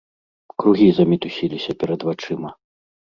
[0.61, 2.51] Кругі замітусіліся перад вачыма.